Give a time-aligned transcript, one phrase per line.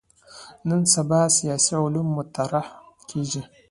[0.67, 2.65] نن سبا سیاسي علومو مطرح
[3.09, 3.41] کېږي.